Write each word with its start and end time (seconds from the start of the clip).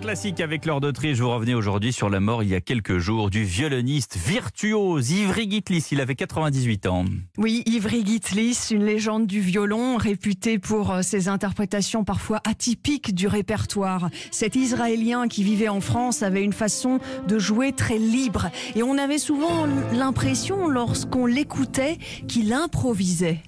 Classique 0.00 0.40
avec 0.40 0.64
Laure 0.64 0.80
d'Autriche. 0.80 1.18
Vous 1.18 1.30
revenez 1.30 1.54
aujourd'hui 1.54 1.92
sur 1.92 2.08
la 2.08 2.20
mort 2.20 2.42
il 2.42 2.48
y 2.48 2.54
a 2.54 2.60
quelques 2.60 2.98
jours 2.98 3.30
du 3.30 3.44
violoniste 3.44 4.16
virtuose 4.16 5.10
Ivry 5.10 5.50
Gitlis. 5.50 5.86
Il 5.92 6.00
avait 6.00 6.14
98 6.14 6.86
ans. 6.86 7.04
Oui, 7.36 7.62
Ivry 7.66 8.04
Gitlis, 8.06 8.68
une 8.70 8.84
légende 8.84 9.26
du 9.26 9.40
violon, 9.40 9.96
réputé 9.96 10.58
pour 10.58 10.92
euh, 10.92 11.02
ses 11.02 11.28
interprétations 11.28 12.04
parfois 12.04 12.40
atypiques 12.44 13.14
du 13.14 13.26
répertoire. 13.26 14.10
Cet 14.30 14.56
Israélien 14.56 15.28
qui 15.28 15.42
vivait 15.42 15.68
en 15.68 15.80
France 15.80 16.22
avait 16.22 16.44
une 16.44 16.52
façon 16.52 17.00
de 17.26 17.38
jouer 17.38 17.72
très 17.72 17.98
libre. 17.98 18.50
Et 18.76 18.82
on 18.82 18.96
avait 18.98 19.18
souvent 19.18 19.66
l'impression, 19.92 20.68
lorsqu'on 20.68 21.26
l'écoutait, 21.26 21.98
qu'il 22.28 22.52
improvisait. 22.52 23.42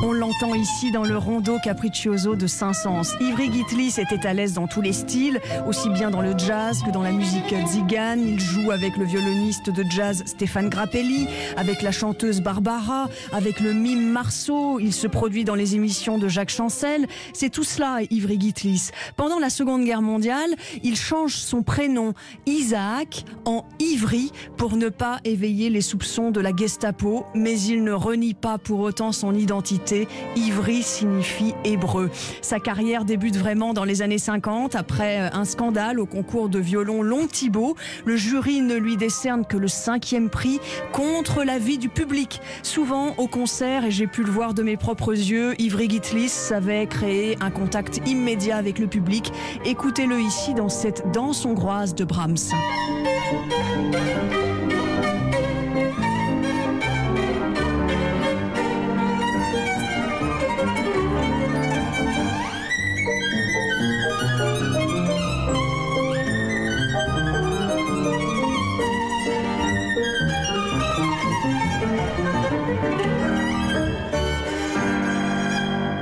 On 0.00 0.12
l'entend 0.12 0.54
ici 0.54 0.92
dans 0.92 1.02
le 1.02 1.18
rondo 1.18 1.58
capriccioso 1.58 2.36
de 2.36 2.46
Saint-Saëns. 2.46 3.16
Ivry 3.20 3.52
Gitlis 3.52 3.94
était 3.98 4.28
à 4.28 4.32
l'aise 4.32 4.52
dans 4.52 4.68
tous 4.68 4.80
les 4.80 4.92
styles, 4.92 5.40
aussi 5.66 5.90
bien 5.90 6.10
dans 6.10 6.20
le 6.20 6.38
jazz 6.38 6.84
que 6.86 6.92
dans 6.92 7.02
la 7.02 7.10
musique 7.10 7.52
zigane. 7.66 8.20
Il 8.24 8.38
joue 8.38 8.70
avec 8.70 8.96
le 8.96 9.04
violoniste 9.04 9.70
de 9.70 9.82
jazz 9.90 10.22
Stéphane 10.24 10.68
Grappelli, 10.68 11.26
avec 11.56 11.82
la 11.82 11.90
chanteuse 11.90 12.40
Barbara, 12.40 13.08
avec 13.32 13.58
le 13.58 13.72
mime 13.72 14.12
Marceau. 14.12 14.78
Il 14.78 14.92
se 14.92 15.08
produit 15.08 15.42
dans 15.42 15.56
les 15.56 15.74
émissions 15.74 16.16
de 16.16 16.28
Jacques 16.28 16.50
Chancel. 16.50 17.08
C'est 17.32 17.50
tout 17.50 17.64
cela, 17.64 17.98
Ivry 18.08 18.38
Gitlis. 18.38 18.90
Pendant 19.16 19.40
la 19.40 19.50
Seconde 19.50 19.84
Guerre 19.84 20.02
mondiale, 20.02 20.54
il 20.84 20.94
change 20.94 21.34
son 21.34 21.64
prénom 21.64 22.14
Isaac 22.46 23.24
en 23.46 23.64
Ivry 23.80 24.30
pour 24.56 24.76
ne 24.76 24.90
pas 24.90 25.18
éveiller 25.24 25.70
les 25.70 25.80
soupçons 25.80 26.30
de 26.30 26.40
la 26.40 26.54
Gestapo, 26.54 27.26
mais 27.34 27.60
il 27.60 27.82
ne 27.82 27.92
renie 27.92 28.34
pas 28.34 28.58
pour 28.58 28.78
autant 28.78 29.10
son 29.10 29.34
identité 29.34 29.87
Ivry 30.36 30.82
signifie 30.82 31.54
hébreu. 31.64 32.10
Sa 32.42 32.58
carrière 32.60 33.04
débute 33.04 33.36
vraiment 33.36 33.74
dans 33.74 33.84
les 33.84 34.02
années 34.02 34.18
50 34.18 34.74
après 34.74 35.20
euh, 35.20 35.28
un 35.32 35.44
scandale 35.44 36.00
au 36.00 36.06
concours 36.06 36.48
de 36.48 36.58
violon 36.58 37.02
Long 37.02 37.26
Thibault. 37.26 37.76
Le 38.04 38.16
jury 38.16 38.60
ne 38.60 38.76
lui 38.76 38.96
décerne 38.96 39.44
que 39.44 39.56
le 39.56 39.68
cinquième 39.68 40.30
prix 40.30 40.60
contre 40.92 41.44
l'avis 41.44 41.78
du 41.78 41.88
public. 41.88 42.40
Souvent 42.62 43.14
au 43.16 43.26
concert, 43.26 43.84
et 43.84 43.90
j'ai 43.90 44.06
pu 44.06 44.22
le 44.22 44.30
voir 44.30 44.54
de 44.54 44.62
mes 44.62 44.76
propres 44.76 45.12
yeux, 45.12 45.54
Ivry 45.60 45.88
Gitlis 45.88 46.28
savait 46.28 46.86
créer 46.86 47.36
un 47.40 47.50
contact 47.50 48.00
immédiat 48.06 48.56
avec 48.56 48.78
le 48.78 48.86
public. 48.86 49.32
Écoutez-le 49.64 50.20
ici 50.20 50.54
dans 50.54 50.68
cette 50.68 51.10
danse 51.12 51.44
hongroise 51.44 51.94
de 51.94 52.04
Brahms. 52.04 52.36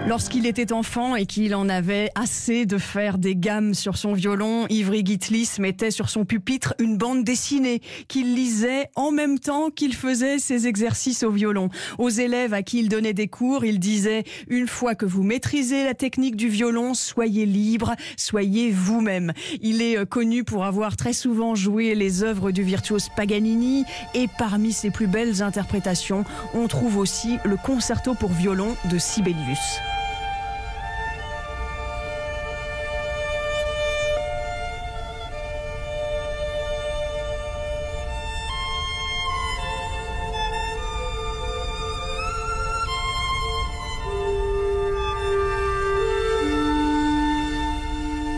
Lorsqu'il 0.07 0.47
était 0.47 0.73
enfant 0.73 1.17
et 1.17 1.27
qu'il 1.27 1.53
en 1.57 1.69
avait 1.69 2.11
assez 2.15 2.65
de 2.65 2.79
faire 2.79 3.19
des 3.19 3.35
gammes 3.35 3.75
sur 3.75 3.97
son 3.97 4.13
violon, 4.13 4.67
Ivry 4.71 5.05
Gitlis 5.05 5.51
mettait 5.59 5.91
sur 5.91 6.11
son 6.11 6.25
pupitre 6.25 6.75
une 6.79 6.97
bande 6.97 7.25
dessinée 7.25 7.81
qu'il 8.07 8.37
lisait 8.37 8.89
en 8.95 9.11
même 9.11 9.41
temps 9.41 9.69
qu'il 9.71 9.97
faisait 9.97 10.39
ses 10.39 10.69
exercices 10.69 11.25
au 11.25 11.33
violon. 11.33 11.71
Aux 11.98 12.09
élèves 12.09 12.55
à 12.55 12.63
qui 12.63 12.79
il 12.79 12.89
donnait 12.89 13.14
des 13.14 13.27
cours, 13.27 13.64
il 13.64 13.80
disait 13.80 14.23
une 14.47 14.69
fois 14.69 14.95
que 14.95 15.07
vous 15.07 15.25
maîtrisez 15.25 15.83
la 15.83 15.95
technique 15.95 16.36
du 16.36 16.48
violon, 16.48 16.95
soyez 16.95 17.45
libre, 17.45 17.97
soyez 18.17 18.70
vous-même. 18.70 19.33
Il 19.61 19.83
est 19.83 19.98
euh, 19.98 20.05
connu 20.05 20.45
pour 20.45 20.64
avoir 20.64 20.97
très 20.97 21.14
souvent 21.14 21.57
joué 21.57 21.97
les 21.97 22.23
œuvres 22.23 22.53
du 22.53 22.63
virtuose 22.63 23.09
Paganini 23.17 23.85
et 24.14 24.29
parmi 24.39 24.73
ses 24.73 24.92
plus 24.92 25.09
belles 25.09 25.42
interprétations, 25.42 26.25
on 26.55 26.69
trouve 26.69 26.97
aussi 26.97 27.39
le 27.45 27.57
concerto 27.57 28.14
pour 28.14 28.30
violon 28.30 28.77
de 28.89 28.98
Sibelius. 28.98 29.80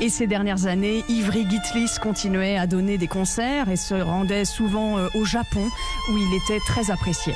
Et 0.01 0.11
ces 0.11 0.29
dernières 0.29 0.67
années, 0.67 1.05
Ivry 1.09 1.45
Gitlis 1.51 1.99
continuait 2.01 2.57
à 2.57 2.69
donner 2.69 2.99
des 2.99 3.09
concerts 3.09 3.69
et 3.69 3.77
se 3.77 3.95
rendait 3.95 4.45
souvent 4.45 4.97
euh, 4.97 5.09
au 5.15 5.25
Japon 5.25 5.67
où 6.11 6.17
il 6.17 6.35
était 6.37 6.61
très 6.67 6.93
apprécié. 6.93 7.35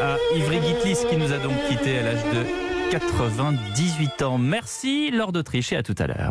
À 0.00 0.16
Ivry 0.36 0.60
Gitlis 0.66 0.98
qui 1.08 1.16
nous 1.16 1.32
a 1.32 1.38
donc 1.38 1.52
quitté 1.68 1.98
à 1.98 2.02
l'âge 2.02 2.24
de 2.34 2.90
98 2.90 4.22
ans. 4.22 4.38
Merci 4.38 5.10
Laure 5.10 5.32
d'Autriche 5.32 5.72
et 5.72 5.76
à 5.76 5.82
tout 5.82 5.94
à 5.98 6.06
l'heure. 6.06 6.28